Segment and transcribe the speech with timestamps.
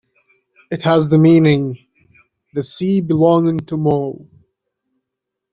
[0.71, 1.77] It has the meaning
[2.55, 4.27] 'the sea belonging to Mo'.